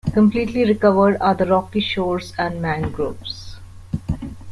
[0.13, 3.57] Completely recovered are the rocky shores and mangroves.